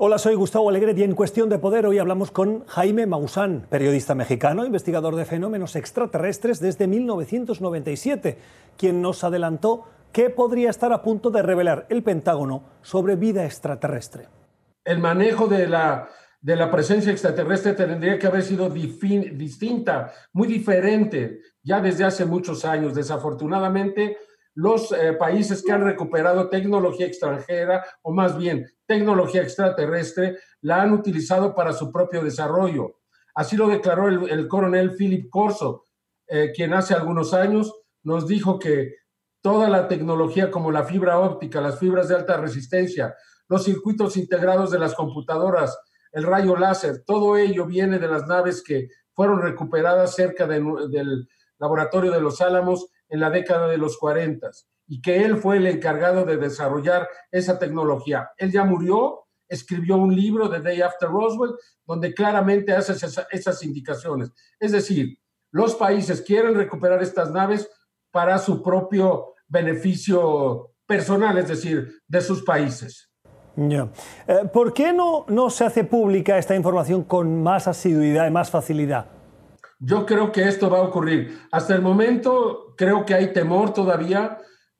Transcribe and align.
Hola, 0.00 0.18
soy 0.18 0.36
Gustavo 0.36 0.68
Alegret 0.68 0.96
y 0.96 1.02
en 1.02 1.16
Cuestión 1.16 1.48
de 1.48 1.58
Poder 1.58 1.84
hoy 1.84 1.98
hablamos 1.98 2.30
con 2.30 2.64
Jaime 2.66 3.04
Maussan, 3.06 3.66
periodista 3.68 4.14
mexicano, 4.14 4.64
investigador 4.64 5.16
de 5.16 5.24
fenómenos 5.24 5.74
extraterrestres 5.74 6.60
desde 6.60 6.86
1997, 6.86 8.38
quien 8.76 9.02
nos 9.02 9.24
adelantó 9.24 9.88
qué 10.12 10.30
podría 10.30 10.70
estar 10.70 10.92
a 10.92 11.02
punto 11.02 11.30
de 11.30 11.42
revelar 11.42 11.86
el 11.90 12.04
Pentágono 12.04 12.62
sobre 12.80 13.16
vida 13.16 13.44
extraterrestre. 13.44 14.28
El 14.84 15.00
manejo 15.00 15.48
de 15.48 15.66
la, 15.66 16.08
de 16.40 16.54
la 16.54 16.70
presencia 16.70 17.10
extraterrestre 17.10 17.72
tendría 17.72 18.20
que 18.20 18.28
haber 18.28 18.44
sido 18.44 18.70
distinta, 18.70 20.12
muy 20.32 20.46
diferente, 20.46 21.40
ya 21.60 21.80
desde 21.80 22.04
hace 22.04 22.24
muchos 22.24 22.64
años. 22.64 22.94
Desafortunadamente, 22.94 24.16
los 24.58 24.90
eh, 24.90 25.12
países 25.12 25.62
que 25.62 25.70
han 25.70 25.84
recuperado 25.84 26.48
tecnología 26.48 27.06
extranjera, 27.06 27.84
o 28.02 28.12
más 28.12 28.36
bien 28.36 28.66
tecnología 28.86 29.40
extraterrestre, 29.40 30.36
la 30.62 30.82
han 30.82 30.92
utilizado 30.92 31.54
para 31.54 31.72
su 31.72 31.92
propio 31.92 32.24
desarrollo. 32.24 32.98
Así 33.36 33.56
lo 33.56 33.68
declaró 33.68 34.08
el, 34.08 34.48
coronel 34.48 34.96
Philip 34.96 35.30
Corso, 35.30 35.86
eh, 36.26 36.50
quien 36.52 36.74
hace 36.74 36.92
algunos 36.92 37.34
años 37.34 37.72
nos 38.02 38.26
dijo 38.26 38.58
que 38.58 38.96
toda 39.40 39.68
la 39.68 39.86
tecnología 39.86 40.50
como 40.50 40.72
la 40.72 40.82
fibra 40.82 41.20
óptica, 41.20 41.60
las 41.60 41.78
fibras 41.78 42.08
de 42.08 42.16
alta 42.16 42.36
resistencia, 42.36 43.14
los 43.46 43.62
circuitos 43.62 44.16
integrados 44.16 44.72
de 44.72 44.80
las 44.80 44.92
computadoras, 44.96 45.78
el 46.10 46.24
rayo 46.24 46.56
láser, 46.56 47.04
todo 47.06 47.36
ello 47.36 47.64
viene 47.64 48.00
de 48.00 48.08
las 48.08 48.26
naves 48.26 48.64
que 48.66 48.88
fueron 49.12 49.40
recuperadas 49.40 50.16
cerca 50.16 50.48
del 50.48 51.28
laboratorio 51.58 52.10
de 52.12 52.20
los 52.20 52.40
Álamos 52.40 52.88
en 53.08 53.20
la 53.20 53.30
década 53.30 53.68
de 53.68 53.78
los 53.78 53.96
40 53.98 54.50
y 54.88 55.02
que 55.02 55.24
él 55.24 55.36
fue 55.36 55.58
el 55.58 55.66
encargado 55.66 56.24
de 56.24 56.38
desarrollar 56.38 57.08
esa 57.30 57.58
tecnología. 57.58 58.30
Él 58.38 58.50
ya 58.50 58.64
murió, 58.64 59.26
escribió 59.46 59.96
un 59.96 60.14
libro, 60.14 60.50
The 60.50 60.60
Day 60.60 60.80
After 60.80 61.08
Roswell, 61.08 61.54
donde 61.86 62.14
claramente 62.14 62.72
hace 62.72 62.94
esas, 63.30 63.62
indicaciones. 63.62 64.32
Es 64.58 64.72
decir, 64.72 65.18
los 65.50 65.74
países 65.74 66.22
quieren 66.22 66.54
recuperar 66.54 67.02
estas 67.02 67.30
naves 67.30 67.68
para 68.10 68.38
su 68.38 68.62
propio 68.62 69.34
beneficio 69.46 70.72
personal, 70.86 71.36
es 71.36 71.48
decir, 71.48 72.00
de 72.06 72.20
sus 72.22 72.42
países. 72.42 73.10
Eh, 74.26 74.48
¿Por 74.52 74.72
qué 74.72 74.92
no, 74.92 75.26
no 75.28 75.50
se 75.50 75.64
hace 75.64 75.84
pública 75.84 76.38
esta 76.38 76.54
información 76.54 77.04
con 77.04 77.42
más 77.42 77.68
asiduidad 77.68 78.26
y 78.26 78.30
más 78.30 78.50
facilidad? 78.50 79.17
Yo 79.78 80.06
creo 80.06 80.32
que 80.32 80.48
esto 80.48 80.68
va 80.68 80.78
a 80.78 80.82
ocurrir. 80.82 81.38
Hasta 81.52 81.74
el 81.74 81.82
momento 81.82 82.74
creo 82.76 83.04
que 83.04 83.14
hay 83.14 83.32
temor 83.32 83.72
todavía, 83.72 84.38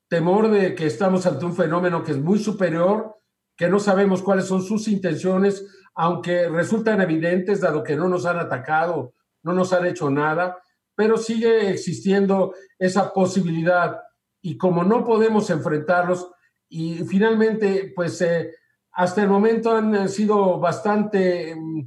temor 0.09 0.51
de 0.51 0.75
que 0.75 0.87
estamos 0.87 1.25
ante 1.27 1.45
un 1.45 1.55
fenómeno 1.55 2.03
que 2.03 2.13
es 2.13 2.19
muy 2.19 2.39
superior, 2.39 3.17
que 3.57 3.69
no 3.69 3.79
sabemos 3.79 4.23
cuáles 4.23 4.47
son 4.47 4.63
sus 4.63 4.89
intenciones, 4.89 5.65
aunque 5.95 6.49
resultan 6.49 7.01
evidentes 7.01 7.61
dado 7.61 7.83
que 7.83 7.97
no 7.97 8.09
nos 8.09 8.27
han 8.27 8.39
atacado, 8.39 9.15
no 9.43 9.53
nos 9.53 9.73
han 9.73 9.87
hecho 9.87 10.11
nada, 10.11 10.59
pero 10.95 11.17
sigue 11.17 11.71
existiendo 11.71 12.55
esa 12.79 13.13
posibilidad 13.13 14.01
y 14.43 14.57
como 14.57 14.83
no 14.83 15.05
podemos 15.05 15.49
enfrentarlos 15.51 16.31
y 16.69 17.05
finalmente 17.05 17.93
pues 17.95 18.21
eh, 18.21 18.53
hasta 18.93 19.23
el 19.23 19.29
momento 19.29 19.77
han 19.77 20.09
sido 20.09 20.59
bastante, 20.59 21.55
mm, 21.55 21.83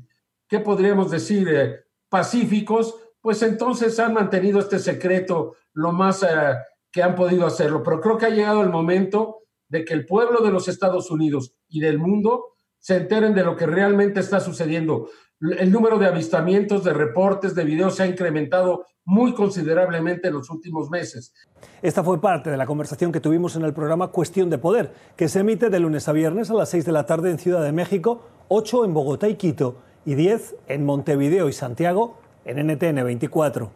¿qué 0.47 0.59
podríamos 0.59 1.11
decir? 1.11 1.47
Eh, 1.49 1.79
pacíficos, 2.11 2.95
pues 3.21 3.41
entonces 3.41 3.97
han 3.99 4.13
mantenido 4.13 4.59
este 4.59 4.79
secreto 4.79 5.55
lo 5.73 5.93
más 5.93 6.21
eh, 6.23 6.27
que 6.91 7.01
han 7.01 7.15
podido 7.15 7.47
hacerlo. 7.47 7.81
Pero 7.81 8.01
creo 8.01 8.17
que 8.17 8.25
ha 8.25 8.31
llegado 8.31 8.61
el 8.61 8.69
momento 8.69 9.37
de 9.69 9.85
que 9.85 9.93
el 9.93 10.05
pueblo 10.05 10.41
de 10.41 10.51
los 10.51 10.67
Estados 10.67 11.09
Unidos 11.09 11.55
y 11.69 11.79
del 11.79 11.97
mundo 11.97 12.47
se 12.79 12.97
enteren 12.97 13.33
de 13.33 13.45
lo 13.45 13.55
que 13.55 13.65
realmente 13.65 14.19
está 14.19 14.41
sucediendo. 14.41 15.09
El 15.39 15.71
número 15.71 15.97
de 15.97 16.07
avistamientos, 16.07 16.83
de 16.83 16.93
reportes, 16.93 17.55
de 17.55 17.63
videos 17.63 17.95
se 17.95 18.03
ha 18.03 18.07
incrementado 18.07 18.85
muy 19.05 19.33
considerablemente 19.33 20.27
en 20.27 20.33
los 20.33 20.49
últimos 20.49 20.89
meses. 20.89 21.33
Esta 21.81 22.03
fue 22.03 22.19
parte 22.19 22.51
de 22.51 22.57
la 22.57 22.65
conversación 22.65 23.11
que 23.11 23.21
tuvimos 23.21 23.55
en 23.55 23.63
el 23.63 23.73
programa 23.73 24.09
Cuestión 24.09 24.49
de 24.49 24.57
Poder, 24.57 24.93
que 25.15 25.29
se 25.29 25.39
emite 25.39 25.69
de 25.69 25.79
lunes 25.79 26.07
a 26.09 26.11
viernes 26.11 26.51
a 26.51 26.55
las 26.55 26.69
6 26.69 26.85
de 26.85 26.91
la 26.91 27.05
tarde 27.05 27.31
en 27.31 27.39
Ciudad 27.39 27.63
de 27.63 27.71
México, 27.71 28.25
8 28.49 28.85
en 28.85 28.93
Bogotá 28.93 29.29
y 29.29 29.35
Quito 29.35 29.77
y 30.05 30.15
10 30.15 30.55
en 30.67 30.85
Montevideo 30.85 31.49
y 31.49 31.53
Santiago 31.53 32.17
en 32.45 32.67
NTN 32.67 33.03
24. 33.03 33.71